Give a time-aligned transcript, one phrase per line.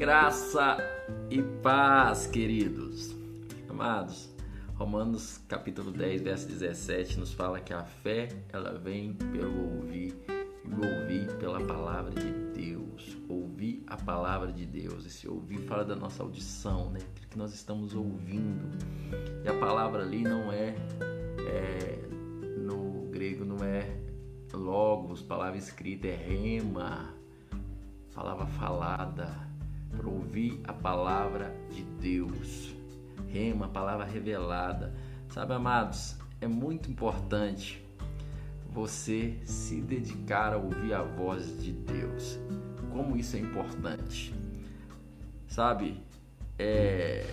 [0.00, 0.78] Graça
[1.28, 3.14] e paz, queridos.
[3.68, 4.34] Amados,
[4.74, 10.70] Romanos capítulo 10, verso 17 nos fala que a fé, ela vem pelo ouvir e
[10.70, 13.14] o ouvir pela palavra de Deus.
[13.28, 15.04] Ouvir a palavra de Deus.
[15.04, 17.00] Esse ouvir fala da nossa audição, né?
[17.28, 18.70] que nós estamos ouvindo.
[19.44, 20.76] E a palavra ali não é,
[21.46, 22.08] é
[22.56, 23.86] no grego não é
[24.54, 27.12] logos, palavra escrita, é rema,
[28.14, 29.49] palavra falada
[30.30, 32.72] ouvir a palavra de Deus.
[33.26, 34.94] Rema, palavra revelada.
[35.28, 37.84] Sabe, amados, é muito importante
[38.72, 42.38] você se dedicar a ouvir a voz de Deus.
[42.92, 44.32] Como isso é importante.
[45.48, 46.00] Sabe,
[46.56, 47.26] é,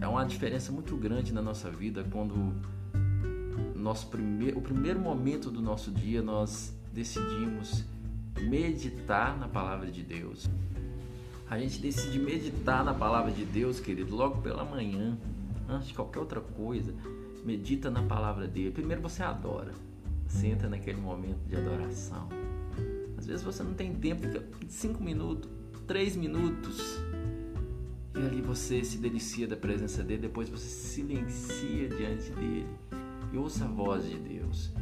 [0.00, 2.52] é uma diferença muito grande na nossa vida quando
[3.76, 7.84] nosso primeiro, o primeiro momento do nosso dia nós decidimos
[8.40, 10.48] meditar na palavra de Deus
[11.48, 15.18] a gente decide meditar na palavra de Deus, querido, logo pela manhã,
[15.68, 16.94] antes de qualquer outra coisa,
[17.44, 18.70] medita na palavra dele.
[18.70, 19.72] Primeiro você adora,
[20.26, 22.28] senta naquele momento de adoração.
[23.16, 25.50] Às vezes você não tem tempo, fica cinco minutos,
[25.86, 26.98] três minutos,
[28.14, 32.66] e ali você se delicia da presença dele, depois você silencia diante dele.
[33.32, 34.72] E ouça a voz de Deus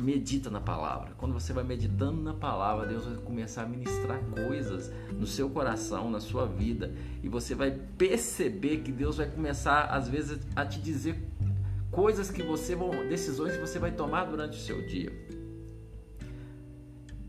[0.00, 1.12] medita na palavra.
[1.18, 6.10] Quando você vai meditando na palavra, Deus vai começar a ministrar coisas no seu coração,
[6.10, 6.92] na sua vida,
[7.22, 11.22] e você vai perceber que Deus vai começar às vezes a te dizer
[11.90, 15.12] coisas que você vão, decisões que você vai tomar durante o seu dia.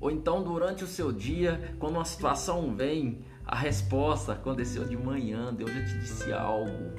[0.00, 5.52] Ou então durante o seu dia, quando uma situação vem, a resposta aconteceu de manhã,
[5.54, 6.92] Deus já te disse algo.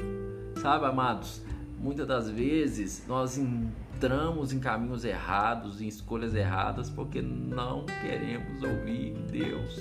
[0.59, 1.41] Sabe, amados?
[1.79, 9.13] Muitas das vezes nós entramos em caminhos errados, em escolhas erradas, porque não queremos ouvir
[9.31, 9.79] Deus.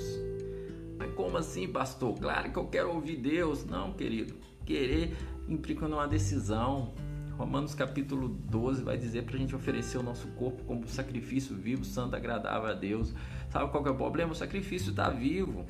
[0.96, 2.14] Mas como assim, pastor?
[2.18, 3.64] Claro que eu quero ouvir Deus.
[3.64, 4.34] Não, querido.
[4.64, 5.16] Querer
[5.48, 6.94] implica numa decisão.
[7.36, 11.84] Romanos capítulo 12 vai dizer para a gente oferecer o nosso corpo como sacrifício vivo,
[11.84, 13.14] santo, agradável a Deus.
[13.50, 14.32] Sabe qual é o problema?
[14.32, 15.64] O sacrifício está vivo.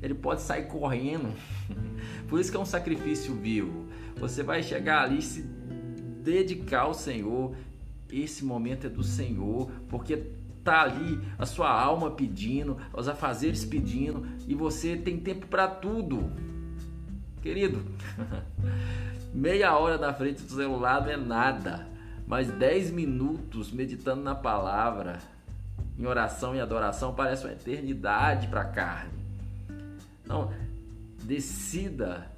[0.00, 1.32] Ele pode sair correndo.
[2.28, 3.86] Por isso que é um sacrifício vivo.
[4.16, 5.57] Você vai chegar ali se
[6.22, 7.54] dedicar ao Senhor,
[8.12, 10.16] esse momento é do Senhor, porque
[10.64, 16.30] tá ali a sua alma pedindo, os afazeres pedindo e você tem tempo para tudo.
[17.40, 17.82] Querido,
[19.32, 21.86] meia hora na frente do celular não é nada,
[22.26, 25.18] mas 10 minutos meditando na palavra,
[25.98, 29.18] em oração e adoração, parece uma eternidade para a carne.
[30.26, 30.52] Não,
[31.24, 32.30] decida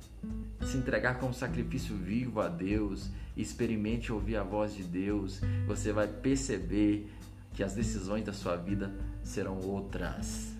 [0.62, 6.06] se entregar como sacrifício vivo a Deus experimente ouvir a voz de Deus, você vai
[6.06, 7.08] perceber
[7.54, 10.52] que as decisões da sua vida serão outras.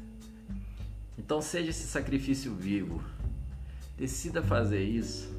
[1.18, 3.02] Então seja esse sacrifício vivo.
[3.96, 5.30] Decida fazer isso.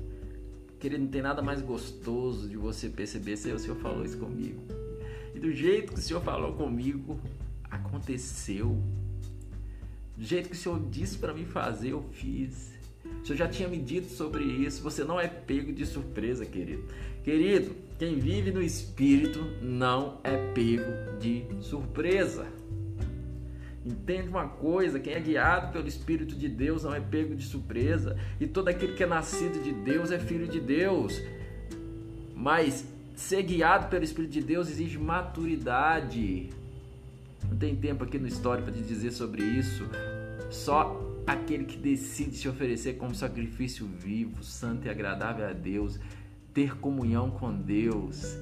[0.79, 4.61] Querido, não tem nada mais gostoso de você perceber se o Senhor falou isso comigo.
[5.33, 7.19] E do jeito que o Senhor falou comigo,
[7.69, 8.81] aconteceu.
[10.15, 12.71] Do jeito que o Senhor disse para mim fazer, eu fiz.
[13.23, 14.81] Senhor já tinha me dito sobre isso.
[14.81, 16.83] Você não é pego de surpresa, querido.
[17.23, 22.47] Querido, quem vive no Espírito não é pego de surpresa.
[23.85, 28.17] Entende uma coisa: quem é guiado pelo Espírito de Deus não é pego de surpresa.
[28.39, 31.21] E todo aquele que é nascido de Deus é filho de Deus.
[32.35, 32.85] Mas
[33.15, 36.49] ser guiado pelo Espírito de Deus exige maturidade.
[37.49, 39.83] Não tem tempo aqui no história para te dizer sobre isso.
[40.49, 45.99] Só aquele que decide se oferecer como sacrifício vivo, santo e agradável a Deus,
[46.53, 48.37] ter comunhão com Deus,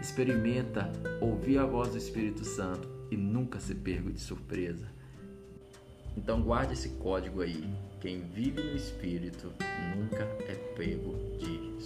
[0.00, 4.86] experimenta ouvir a voz do Espírito Santo e nunca ser pego de surpresa.
[6.16, 7.64] Então guarde esse código aí.
[8.00, 9.52] Quem vive no Espírito
[9.96, 11.82] nunca é pego de